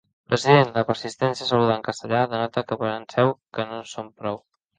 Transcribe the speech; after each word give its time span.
President, 0.31 0.69
la 0.77 0.83
persistència 0.87 1.45
a 1.47 1.49
saludar 1.49 1.75
en 1.81 1.83
castellà 1.89 2.23
denota 2.33 2.65
que 2.73 2.79
penseu 2.85 3.37
que 3.59 3.69
no 3.71 3.85
som 3.95 4.11
prou. 4.25 4.43